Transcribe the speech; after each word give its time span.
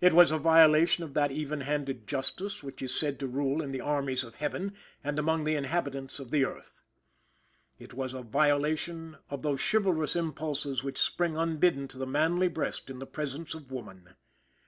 It 0.00 0.12
was 0.12 0.32
a 0.32 0.38
violation 0.38 1.04
of 1.04 1.14
that 1.14 1.30
even 1.30 1.60
handed 1.60 2.08
justice, 2.08 2.64
which 2.64 2.82
is 2.82 2.92
said 2.98 3.20
to 3.20 3.28
rule 3.28 3.62
in 3.62 3.70
the 3.70 3.80
armies 3.80 4.24
of 4.24 4.34
Heaven 4.34 4.74
and 5.04 5.16
among 5.16 5.44
the 5.44 5.54
inhabitants 5.54 6.18
of 6.18 6.32
the 6.32 6.44
earth. 6.44 6.82
It 7.78 7.94
was 7.94 8.14
a 8.14 8.22
violation 8.22 9.16
of 9.30 9.42
those 9.42 9.60
chivalrous 9.62 10.16
impulses 10.16 10.82
which 10.82 10.98
spring 11.00 11.36
unbidden 11.36 11.86
to 11.86 11.98
the 11.98 12.04
manly 12.04 12.48
breast 12.48 12.90
in 12.90 12.98
the 12.98 13.06
presence 13.06 13.54
of 13.54 13.70
woman. 13.70 14.16